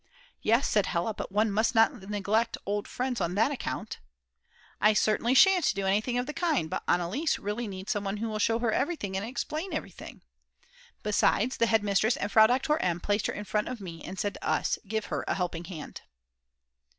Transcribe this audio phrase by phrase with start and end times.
[0.41, 3.99] "Yes," said Hella, "but one must not neglect old friends on that account."
[4.81, 8.27] "I certainly shan't do anything of the kind; but Anneliese really needs some one who
[8.27, 10.23] will show her everything and explain everything."
[11.03, 12.99] Besides, the head mistress and Frau Doktor M.
[12.99, 16.01] placed her in front of me and said to us: "Give her a helping hand."